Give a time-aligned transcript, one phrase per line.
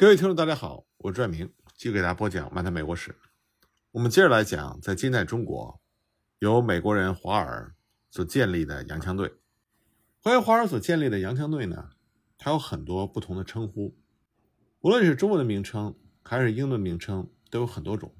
[0.00, 3.10] 各位听众，大家好，我是拽明，继续给大家播讲《漫谈美国史》。
[3.90, 5.78] 我们接着来讲，在近代中国，
[6.38, 7.74] 由美国人华尔
[8.08, 9.34] 所建立的洋枪队。
[10.22, 11.90] 关于华尔所建立的洋枪队呢，
[12.38, 13.94] 它有很多不同的称呼，
[14.80, 18.16] 无论是中文的名称还是英文名称，都有很多种。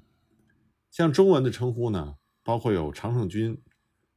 [0.91, 3.59] 像中文的称呼呢，包括有常胜军、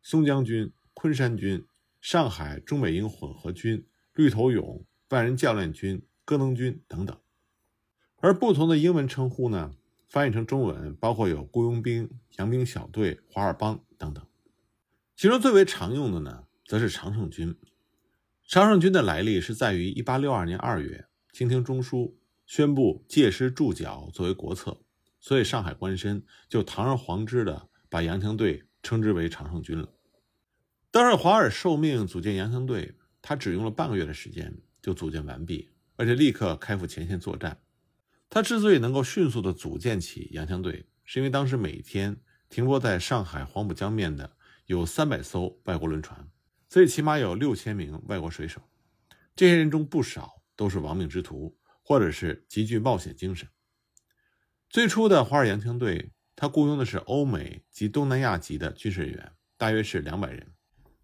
[0.02, 1.66] 松江军、昆山军、
[2.02, 7.18] 上海中美英混合军、绿头勇、万人教练军、戈登军等等。
[8.24, 9.74] 而不同的英文称呼呢，
[10.08, 14.26] 翻译成中文包括有雇佣兵、洋兵小队、华尔邦等等。
[15.14, 17.54] 其中最为常用的呢，则是常胜军。
[18.48, 22.14] 常胜军的来历是在于1862年2月，清廷中枢
[22.46, 24.78] 宣布借师驻剿作为国策，
[25.20, 29.86] 所以上海官绅就堂而皇之的把洋枪队称之为常胜军了。
[30.90, 37.58] 当时华尔受命组建洋枪队，他只用了半个月的时间就组建完毕，而且立刻开赴前线作战。
[38.34, 42.16] 他之所以能够迅速的组建起洋枪队，是因为当时每天
[42.48, 44.36] 停泊在上海黄浦江面的
[44.66, 46.28] 有三百艘外国轮船。
[46.68, 48.60] 所以，起码有六千名外国水手，
[49.36, 53.48] 这些人中不少都是亡命之徒，或者是极具冒险精神。
[54.68, 60.52] 最初的华尔洋枪队，他雇佣的是欧美及东南亚籍的军事人员，大约是两百人，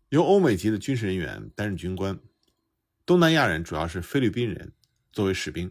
[0.08, 2.18] 由欧美籍的军事人员担任军官，
[3.06, 4.72] 东南亚人主要是菲律宾人
[5.12, 5.70] 作为士兵。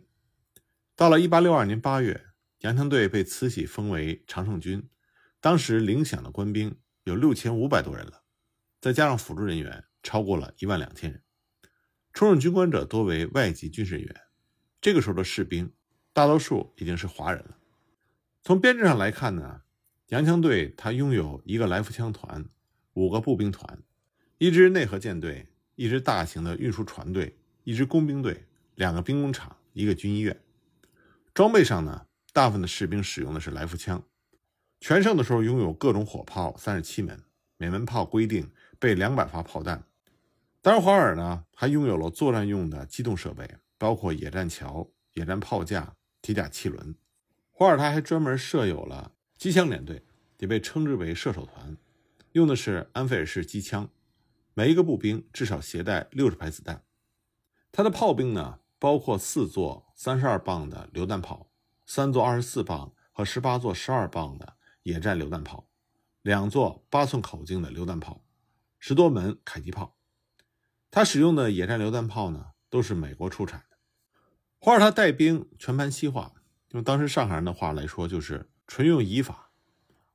[1.00, 2.26] 到了一八六二年八月，
[2.60, 4.90] 洋枪队被慈禧封为常胜军，
[5.40, 8.24] 当时领饷的官兵有六千五百多人了，
[8.82, 9.86] 再加上辅助人员。
[10.04, 11.24] 超过了一万两千人，
[12.12, 14.14] 出任军官者多为外籍军事人员。
[14.82, 15.72] 这个时候的士兵，
[16.12, 17.58] 大多数已经是华人了。
[18.44, 19.62] 从编制上来看呢，
[20.08, 22.46] 洋枪队它拥有一个来福枪团、
[22.92, 23.82] 五个步兵团、
[24.38, 30.38] 一支内河舰队、一支大型的运输船队、一支工兵队、两个兵工厂、一个军医院。
[31.34, 34.04] 装备上呢，大部分的士兵使用的是来福枪。
[34.80, 37.24] 全盛的时候拥有各种火炮三十七门，
[37.58, 39.84] 每门炮规定备两百发炮弹。
[40.62, 46.96] 当然，华尔呢还拥有了作战用的机动设备，包括野战桥、野战炮架、铁甲汽轮。
[47.52, 50.06] 华尔他还专门设有了机枪连队，
[50.38, 51.78] 也被称之为射手团，
[52.34, 53.90] 用的是安菲尔式机枪，
[54.54, 56.84] 每一个步兵至少携带六十排子弹。
[57.72, 61.52] 他的炮兵呢，包括四座三十二磅的榴弹炮，
[61.86, 65.68] 三座二十四磅和十八座十二磅的野战榴弹炮，
[66.22, 68.24] 两座八寸口径的榴弹炮，
[68.80, 69.98] 十多门迫击炮。
[70.90, 73.76] 他使用的野战榴弹炮呢，都是美国出产的。
[74.58, 76.34] 华尔他带兵全盘西化，
[76.70, 79.52] 用当时上海人的话来说，就是纯用移法。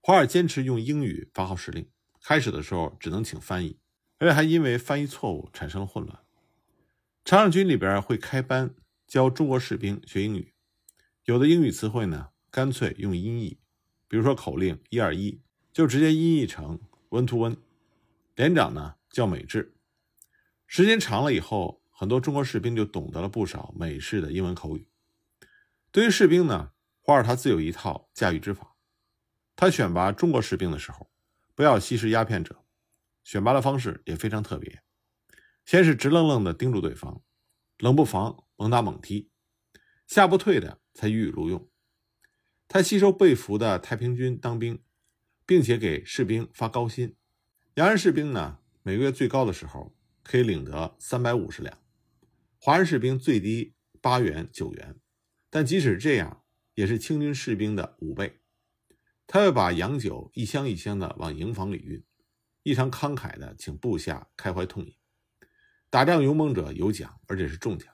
[0.01, 1.87] 华尔坚持用英语发号施令，
[2.23, 3.79] 开始的时候只能请翻译，
[4.17, 6.21] 而且还因为翻译错误产生了混乱。
[7.23, 8.75] 常胜军里边会开班
[9.15, 10.53] 教中国士兵学英语，
[11.23, 13.61] 有的英语词汇呢，干脆用音译，
[14.09, 15.41] 比如说口令一二一，
[15.73, 16.81] 就直接音译成
[17.11, 17.59] one to one。
[18.35, 19.77] 连长呢叫美智。
[20.67, 24.89] 时间长了以后，很多中国士兵就懂得了不少美式的英文口语。
[25.93, 28.75] 对于士兵呢，华尔他自有一套驾驭之法。
[29.55, 31.09] 他选拔中国士兵的时候，
[31.55, 32.65] 不要吸食鸦片者。
[33.23, 34.83] 选拔的方式也非常特别，
[35.65, 37.23] 先是直愣愣地盯住对方，
[37.79, 39.31] 冷不防猛打猛踢，
[40.07, 41.71] 下不退的才予以录用。
[42.69, 44.83] 他吸收被俘的太平军当兵，
[45.47, 47.17] 并且给士兵发高薪。
[47.75, 49.97] 洋人士兵呢，每个月最高的时候。
[50.27, 51.79] 可以领得三百五十两，
[52.59, 54.99] 华人士兵最低八元九元，
[55.51, 56.43] 但即使这样，
[56.73, 58.41] 也是清军士兵的五倍。
[59.27, 62.03] 他又把洋酒一箱一箱的往营房里运，
[62.63, 64.97] 异常慷慨的请部下开怀痛饮。
[65.91, 67.94] 打仗勇猛者有奖，而且是重奖。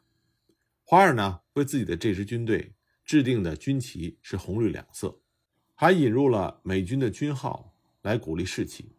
[0.91, 2.75] 华尔呢，为自己的这支军队
[3.05, 5.21] 制定的军旗是红绿两色，
[5.77, 8.91] 还引入了美军的军号来鼓励士气。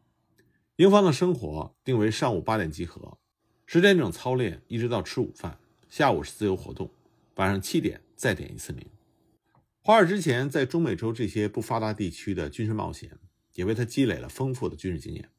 [0.78, 3.18] 营方的生活定为上午八点集合。
[3.66, 5.60] 十点整操练，一直到吃午饭。
[5.90, 6.90] 下午是自由活动，
[7.36, 8.88] 晚上七点再点一次名。
[9.82, 13.20] 华尔之前在中美洲这些不发达地区的军事冒险，
[13.56, 15.30] 也为他积累了丰富的军事经验。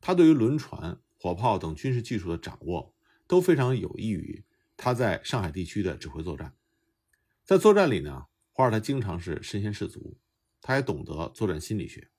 [0.00, 2.94] 他对于轮船、火炮等军事技术的掌握，
[3.26, 4.42] 都非常有益于
[4.84, 6.56] 他在上海地区的指挥作战。
[7.44, 10.18] 在作战里呢，华尔他经常是身先士卒，
[10.60, 12.10] 他还懂得作战心理学，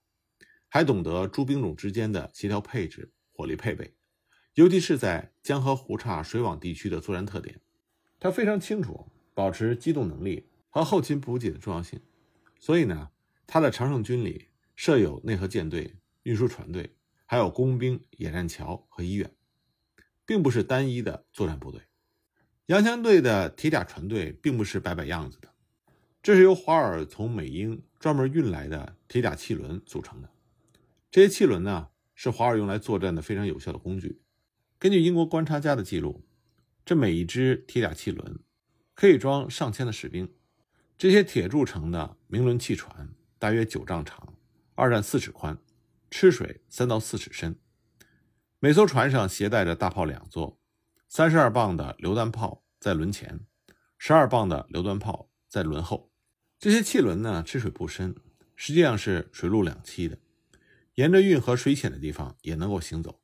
[0.69, 3.97] 还懂得诸兵种之间的协调配置、火力配备。
[4.53, 7.59] 尤其是在江河湖岔水网地区的作战特点，
[8.17, 11.99] 他非常清楚保持机动能力和后勤补给的重要性。
[12.61, 13.09] 所以呢，
[13.45, 16.95] 他的常胜军里设有内河舰队、运输船队，
[17.25, 19.35] 还有工兵、野战桥和医院，
[20.25, 21.81] 并不是单一的作战部队。
[22.67, 25.49] 洋枪队的铁甲船队并不是摆摆样子的，
[26.21, 30.29] 这是由华尔从美英专门运来的铁甲汽轮组成的。
[31.11, 34.21] 这些汽轮呢，是华尔用来作战的非常有效的工具。
[34.79, 36.23] 根据英国观察家的记录，
[36.85, 38.39] 这每一只铁甲汽轮
[38.93, 40.33] 可以装上千的士兵。
[40.97, 44.37] 这些铁铸成的明轮汽船大约九丈长，
[44.75, 45.57] 二战四尺宽，
[46.09, 47.59] 吃水三到四尺深。
[48.59, 50.57] 每艘船上携带着大炮两座，
[51.15, 53.41] 三十二磅的榴弹炮在轮前，
[53.99, 56.11] 十二磅的榴弹炮在轮后。
[56.57, 58.15] 这些汽轮呢，吃水不深，
[58.55, 60.17] 实际上是水陆两栖的，
[60.95, 63.21] 沿着运河水浅的地方也能够行走。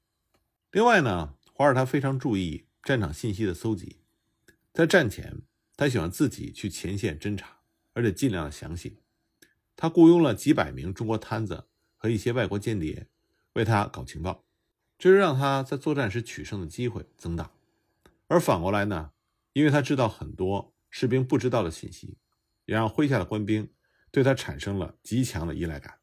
[0.71, 4.01] 另外呢，华尔他非常注意战场信息的搜集，
[4.71, 5.41] 在战前，
[5.75, 7.61] 他喜欢自己去前线侦察，
[7.93, 8.99] 而且尽量的详细。
[9.75, 11.65] 他雇佣了几百名中国摊子
[11.97, 13.07] 和一些外国间谍
[13.53, 14.45] 为他搞情报。
[14.99, 17.49] 这是让他在作战时取胜的机会增大，
[18.29, 19.11] 而反过来呢，
[19.51, 22.17] 因为他知道很多士兵不知道的信息，
[22.65, 23.69] 也让麾下的官兵
[24.09, 25.99] 对他产生了极强的依赖感。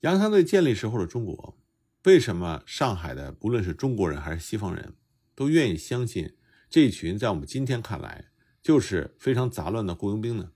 [0.00, 1.58] 洋枪队建立时候的中国，
[2.04, 4.94] 为什么上海的不论是中国人还是西方人
[5.34, 6.36] 都愿意相信
[6.68, 8.26] 这一群在我们今天看来
[8.62, 10.52] 就是非常杂乱的雇佣兵呢？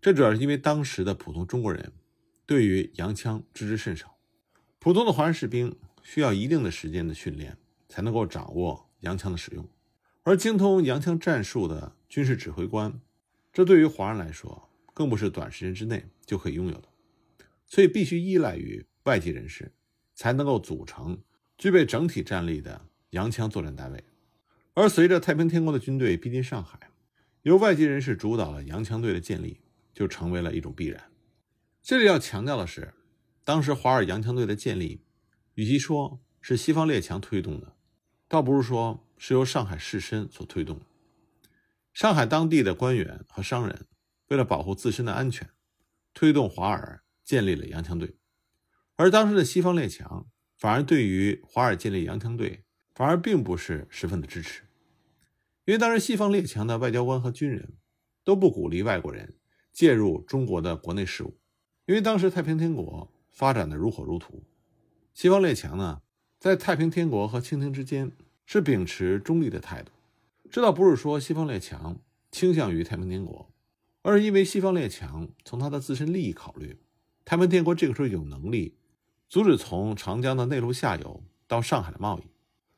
[0.00, 1.92] 这主要是因为当时的普通中国人
[2.46, 4.18] 对于洋枪知之甚少，
[4.78, 5.78] 普通的华人士兵。
[6.04, 7.56] 需要一定的时间的训练，
[7.88, 9.64] 才能够掌握洋枪的使用。
[10.24, 13.00] 而精通洋枪战术的军事指挥官，
[13.52, 16.88] 这对于华人来说，更不是短时间之内就可以拥有的。
[17.66, 19.72] 所以必须依赖于外籍人士，
[20.14, 21.20] 才能够组成
[21.58, 24.04] 具备整体战力的洋枪作战单位。
[24.74, 26.90] 而随着太平天国的军队逼近上海，
[27.42, 29.60] 由外籍人士主导的洋枪队的建立，
[29.92, 31.10] 就成为了一种必然。
[31.82, 32.94] 这里要强调的是，
[33.42, 35.00] 当时华尔洋枪队的建立。
[35.54, 37.76] 与其说是西方列强推动的，
[38.26, 40.80] 倒不如说是由上海士绅所推动。
[41.92, 43.86] 上海当地的官员和商人
[44.26, 45.48] 为了保护自身的安全，
[46.12, 48.16] 推动华尔建立了洋枪队，
[48.96, 50.26] 而当时的西方列强
[50.56, 52.64] 反而对于华尔建立洋枪队
[52.96, 54.64] 反而并不是十分的支持，
[55.66, 57.74] 因为当时西方列强的外交官和军人
[58.24, 59.36] 都不鼓励外国人
[59.72, 61.38] 介入中国的国内事务，
[61.86, 64.42] 因为当时太平天国发展的如火如荼。
[65.14, 66.02] 西方列强呢，
[66.40, 68.10] 在太平天国和清廷之间
[68.52, 69.90] 是秉持中立的态度。
[70.50, 71.96] 这倒不是说西方列强
[72.30, 73.50] 倾向于太平天国，
[74.02, 76.78] 而是因为西方列强从他的自身利益考虑，
[77.24, 78.76] 太平天国这个时候有能力
[79.26, 82.24] 阻止从长江的内陆下游到上海的贸易，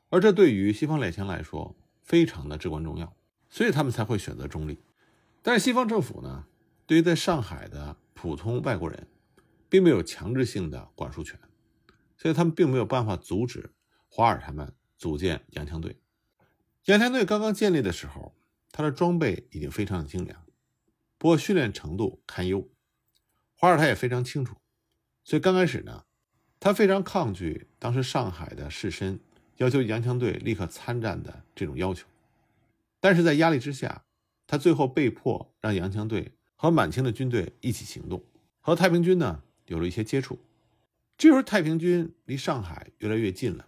[0.07, 3.13] 而这对于西方列强来说非常的至关重要，
[3.49, 4.77] 所以他们才会选择中立。
[5.41, 6.45] 但是西方政府呢，
[6.87, 9.05] 对于在上海的普通外国人，
[9.67, 11.37] 并没有强制性的管束权。
[12.15, 13.71] 所以他们并没有办法阻止
[14.07, 15.97] 华尔他们组建洋枪队。
[16.85, 18.35] 洋枪队刚刚建立的时候，
[18.71, 20.45] 他的装备已经非常的精良，
[21.17, 22.69] 不过训练程度堪忧。
[23.55, 24.55] 华尔他也非常清楚，
[25.23, 26.05] 所以刚开始呢，
[26.59, 29.17] 他非常抗拒当时上海的士绅
[29.57, 32.07] 要求洋枪队立刻参战的这种要求。
[32.99, 34.03] 但是在压力之下，
[34.45, 38.23] 他最后被迫让洋枪队和满清的军队一起行动，
[38.59, 40.37] 和太平军呢有了一些接触。
[41.17, 43.65] 这时候，太平军离上海越来越近了。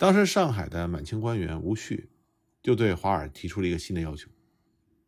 [0.00, 2.08] 当时，上海的满清官员吴旭
[2.62, 4.30] 就对华尔提出了一个新的要求，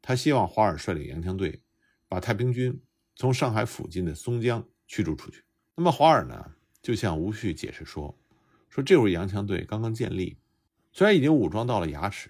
[0.03, 1.63] 他希望华尔率领洋枪队
[2.11, 2.79] 把太平军
[3.17, 5.45] 从上海附近的松江驱逐出去。
[5.77, 8.21] 那么，华尔呢就向吴旭解释说
[8.69, 10.37] ：“说这会儿洋枪队刚刚建立，
[10.93, 12.29] 虽然已经武装到了牙齿，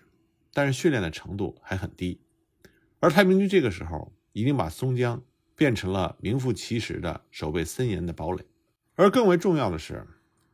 [0.55, 2.21] 但是训练的程度还很低。
[3.01, 5.21] 而太平军这个时候已经把松江
[5.57, 8.45] 变成了名副其实的守备森严的堡垒。”
[8.95, 10.07] 而更为重要的是，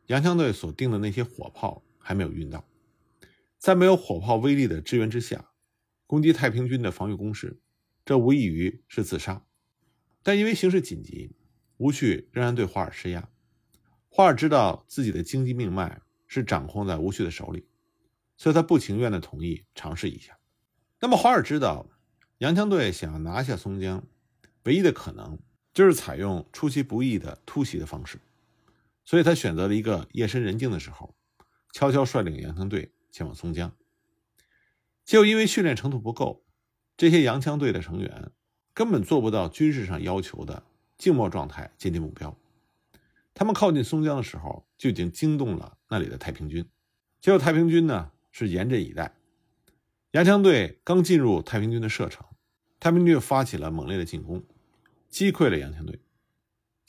[0.07, 2.67] 洋枪队所定的那些火炮还没有运到，
[3.59, 5.51] 在没有火炮威力的支援之下，
[6.07, 7.61] 攻击太平军的防御工事，
[8.03, 9.45] 这无异于是自杀。
[10.23, 11.35] 但因为形势紧急，
[11.77, 13.29] 吴旭仍然对华尔施压。
[14.07, 17.67] 华尔知道自己的经济命脉是掌控在吴旭的手里，
[18.37, 20.39] 所以他不情愿的同意尝试一下。
[20.99, 21.87] 那么华尔知道，
[22.39, 24.03] 洋枪队想要拿下松江，
[24.63, 25.37] 唯一的可能
[25.75, 28.19] 就是采用出其不意的突袭的方式。
[29.05, 31.15] 所以他选择了一个夜深人静的时候，
[31.71, 33.71] 悄悄率领洋枪队前往松江。
[35.05, 36.43] 结果因为训练程度不够，
[36.97, 38.31] 这些洋枪队的成员
[38.73, 40.63] 根本做不到军事上要求的
[40.97, 42.37] 静默状态接近目标。
[43.33, 46.67] 他们靠近松江的时候，就已经惊动了那里的太平军。
[47.21, 49.15] 结果太平军呢是严阵以待，
[50.11, 52.25] 洋枪队刚进入太平军的射程，
[52.79, 54.43] 太平军就发起了猛烈的进攻，
[55.09, 55.99] 击溃了洋枪队。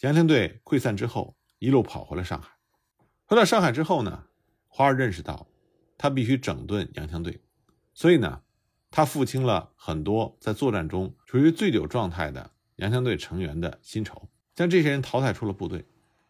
[0.00, 1.36] 洋枪队溃散之后。
[1.62, 2.56] 一路跑回了上海。
[3.26, 4.24] 回到上海之后呢，
[4.72, 5.46] 华尔认识到，
[5.98, 7.40] 他必须整顿洋枪队，
[7.92, 8.40] 所以呢，
[8.88, 15.84] 他付清了很多在作战中处于醉酒状态的洋枪队成员的薪酬，将这些人淘汰出了部队，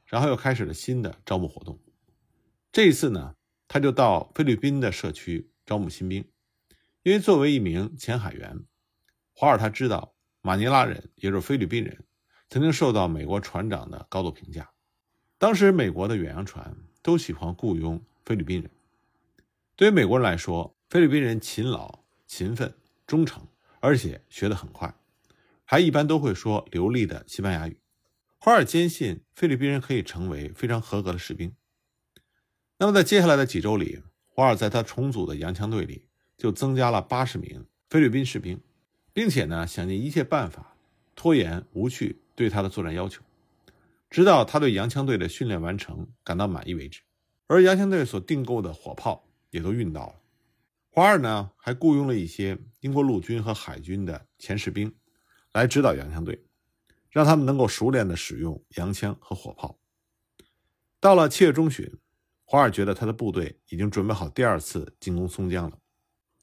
[0.06, 1.78] 然后又开始了新的招募活动。
[2.72, 3.36] 这一次呢，
[3.68, 6.24] 他就到菲律宾的社区招募新兵，
[7.02, 8.64] 因为作为一名前海员，
[9.32, 12.04] 华尔他知道马尼拉人，也就是菲律宾人，
[12.48, 14.70] 曾经受到美国船长的高度评价。
[15.36, 18.70] 当时美国的远洋船都喜欢雇佣菲律宾人。
[19.74, 22.72] 对于美国人来说，菲律宾人勤劳、勤奋、
[23.08, 23.44] 忠诚，
[23.80, 24.94] 而且学得很快，
[25.64, 27.80] 还一般都会说流利的西班牙语。
[28.38, 31.52] 华尔坚信菲律宾人可以成为非常合格的士兵。
[32.78, 36.06] 那么，在接下来的几周里，华尔在他重组的洋枪队里
[36.38, 38.60] 就增加了八十名菲律宾士兵，
[39.12, 40.76] 并且呢，想尽一切办法
[41.16, 43.24] 拖延无趣对他的作战要求，
[44.08, 47.00] 直到他对洋枪队的训练完成感到满意为止。
[47.50, 50.14] 而洋枪队所订购的火炮也都运到了。
[50.88, 54.94] 华尔呢，还雇佣了一些英国陆军和海军的前士兵
[55.52, 56.44] 来指导洋枪队，
[57.10, 59.76] 让他们能够熟练地使用洋枪和火炮。
[61.00, 61.92] 到了七月中旬。
[62.44, 65.78] 华尔觉得他的部队已经准备好第二次进攻松江了。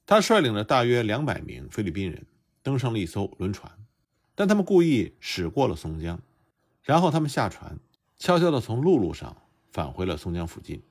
[0.05, 2.25] 他率领着大约两百名菲律宾人
[2.63, 3.69] 登上了一艘轮船，
[4.33, 6.17] 但他们故意驶过了松江，
[6.81, 7.77] 然后他们下船，
[8.17, 9.35] 悄悄地从陆路上
[9.69, 10.81] 返回了松江附近。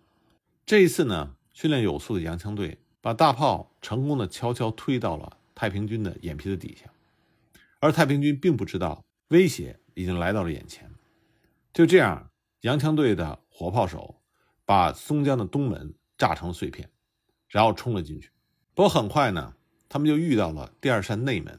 [0.66, 6.90] 这一次呢，训练有素的洋枪队把大炮成功的悄悄推到了太平军的眼皮子底下，
[7.80, 10.90] 而太平军并不知道威胁已经来到了眼前。
[11.72, 12.28] 就这样，
[12.62, 14.20] 洋枪队的火炮手。
[14.68, 16.90] 把松江的东门炸成了碎片，
[17.48, 18.32] 然后冲了进去。
[18.74, 19.54] 不过很快呢，
[19.88, 21.56] 他们就遇到了第二扇内门。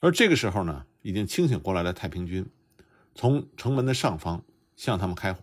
[0.00, 2.44] 而这个时候呢，已经清醒过来的太平军
[3.14, 4.42] 从城门的上方
[4.74, 5.40] 向他们开火。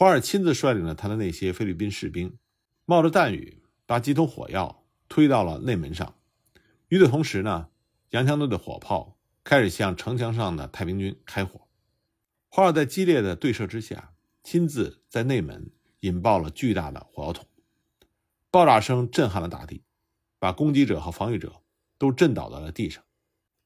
[0.00, 2.38] 华尔亲自率领了他的那些菲律宾士兵，
[2.86, 6.14] 冒着弹雨，把几桶火药推到了内门上。
[6.88, 7.68] 与此同时呢，
[8.12, 11.68] 洋枪队的火炮开始向城墙上的太平军开火。
[12.48, 15.70] 华尔在激烈的对射之下，亲自在内门。
[16.00, 17.46] 引爆了巨大的火药桶，
[18.50, 19.82] 爆炸声震撼了大地，
[20.38, 21.60] 把攻击者和防御者
[21.98, 23.04] 都震倒在了地上。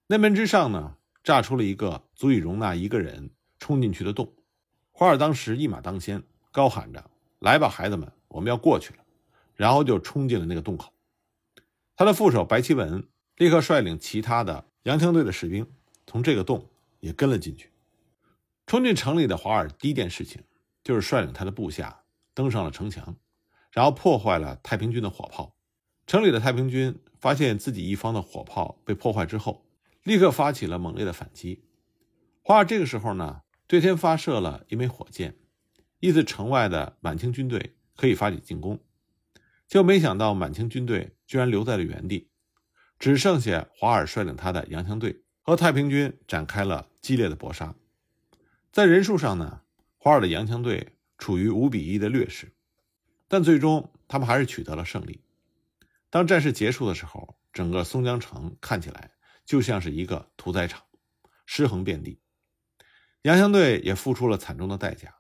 [0.09, 4.35] 内门之上呢，炸出了一个足以容纳一个人冲进去的洞。
[4.97, 6.23] 华尔当时一马当先，
[6.53, 7.11] 高喊着
[7.41, 9.01] ：“来吧，孩子们，我们要过去了！”
[9.57, 10.93] 然后就冲进了那个洞口。
[11.97, 15.69] 他的副手白奇文立刻率领其他的洋枪队的士兵
[16.07, 16.71] 从这个洞
[17.01, 17.73] 也跟了进去。
[18.67, 20.43] 冲进城里的华尔第一件事情
[20.85, 22.01] 就是率领他的部下。
[22.37, 23.15] 登上了城墙，
[23.71, 25.55] 然后破坏了太平军的火炮。
[26.05, 29.65] 城里的太平军发现自己一方的火炮被破坏之后，
[30.03, 31.63] 立刻发起了猛烈的反击。
[32.43, 33.43] 华尔这个时候呢，
[33.75, 35.35] 对天发射了一枚火箭，
[35.99, 38.79] 意思城外的满清军队可以发起进攻。
[39.67, 42.31] 就没想到满清军队居然留在了原地，
[43.01, 47.75] 只剩下华尔率领他的洋枪队和太平军展开了激烈的搏杀。
[48.71, 49.63] 在人数上呢，
[49.99, 50.93] 华尔的洋枪队。
[51.17, 52.53] 处于五比一的劣势，
[53.29, 55.23] 但最终他们还是取得了胜利。
[56.11, 59.13] 当战事结束的时候，整个松江城看起来
[59.47, 60.83] 就像是一个屠宰场，
[61.47, 62.19] 尸横遍地。
[63.25, 65.15] 洋枪队也付出了惨重的代价，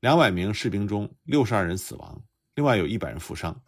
[0.00, 2.22] 两百名士兵中六十二人死亡，
[2.54, 3.62] 另外有一百人负伤。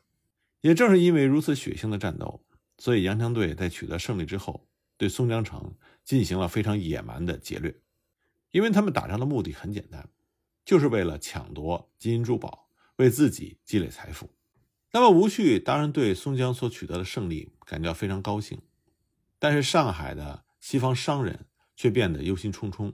[0.61, 2.45] 也正是因为如此血腥的战斗，
[2.77, 4.69] 所以洋枪队在取得胜利之后，
[4.99, 7.75] 对松江城进行了非常野蛮的劫掠，
[8.51, 10.07] 因为他们打仗的目的很简单。
[10.67, 14.29] 就是为了抢夺金银珠宝，为自己积累财富。
[14.93, 18.61] 那么吴旭当然对松江所取得的胜利感到非常高兴，
[19.39, 22.93] 但是上海的西方商人却变得忧心忡忡。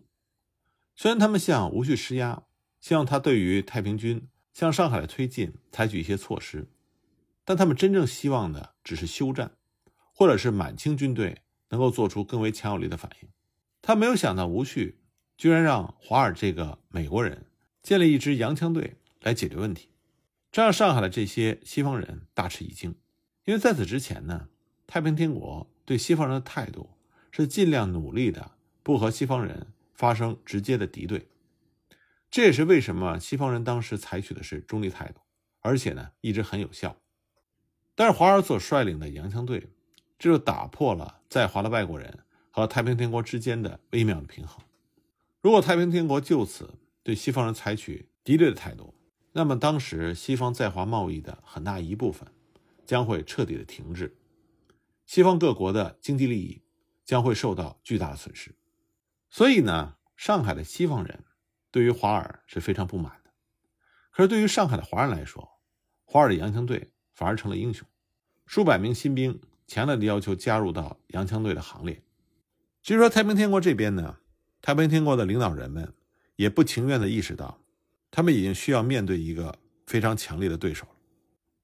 [1.00, 2.42] 虽然他们向吴旭施压，
[2.78, 6.68] 希望他对于太平军向上海的推进采取一些措施，
[7.42, 9.52] 但他们真正希望的只是休战，
[10.12, 11.40] 或者是满清军队
[11.70, 13.28] 能够做出更为强有力的反应。
[13.80, 14.98] 他没有想到吴旭
[15.38, 17.46] 居然让华尔这个美国人。
[17.82, 19.88] 建立一支洋枪队来解决问题，
[20.52, 22.94] 这让上海的这些西方人大吃一惊。
[23.46, 24.50] 因为在此之前呢，
[24.86, 26.90] 太平天国对西方人的态度
[27.30, 28.50] 是尽量努力的
[28.82, 29.68] 不和西方人
[30.00, 31.28] 发生直接的敌对。
[32.30, 35.20] 这也是为什么西方人当时采取的是中立态度，
[35.60, 36.96] 而且呢一直很有效。
[37.94, 39.68] 但是华尔所率领的洋枪队，
[40.18, 44.64] 这就打破了在华的外国人和太平天国之间的微妙的平衡。
[45.42, 48.94] 如果太平天国就此，对西方人采取敌对的态度，
[49.32, 52.26] 那么当时西方在华贸易的很大一部分
[52.86, 54.16] 将会彻底的停滞，
[55.04, 56.62] 西方各国的经济利益
[57.04, 58.54] 将会受到巨大的损失。
[59.30, 61.24] 所以呢，上海的西方人
[61.70, 63.30] 对于华尔是非常不满的。
[64.10, 65.48] 可是对于上海的华人来说，
[66.04, 67.86] 华尔的洋枪队反而成了英雄，
[68.44, 72.02] 数百名新兵强烈的要求加入到洋枪队的行列。
[72.82, 74.18] 据说太平天国这边呢，
[74.60, 75.94] 太平天国的领导人们
[76.34, 77.62] 也不情愿地意识到，
[78.10, 79.56] 他们已经需要面对一个
[79.86, 80.96] 非常强烈的对手了。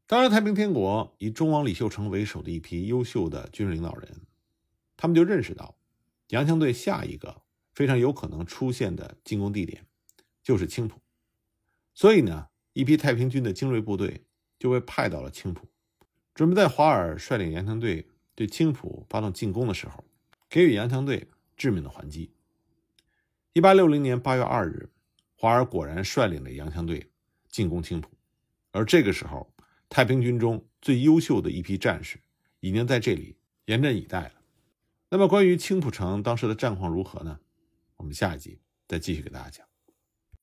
[0.06, 4.20] 当然，太平天国以忠王李秀成为首的一批优秀的军事领导人，
[4.96, 5.76] 他们就认识到，
[6.28, 7.42] 洋枪队下一个
[7.76, 9.86] 非常有可能出现的进攻地点
[10.42, 11.00] 就是青浦，
[11.94, 14.24] 所以呢，一批太平军的精锐部队
[14.58, 15.68] 就被派到了青浦，
[16.34, 20.02] 准备在华尔率领洋枪队对青浦发动进攻的时候，
[20.48, 22.32] 给予洋枪队致命的还击。
[23.52, 24.90] 一八六零年八月二日，
[25.36, 27.12] 华尔果然率领了洋枪队
[27.48, 28.10] 进攻青浦，
[28.72, 29.52] 而这个时候。
[29.88, 32.18] 太平军中最优秀的一批战士
[32.58, 34.32] 已经在这里严阵以待了。
[35.08, 37.38] 那么，关于青浦城当时的战况如何呢？
[37.96, 39.65] 我们下一集再继续给大家讲。